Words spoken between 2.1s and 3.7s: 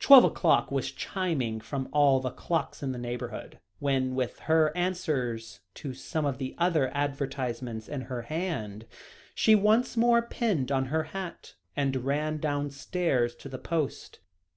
the clocks in the neighbourhood,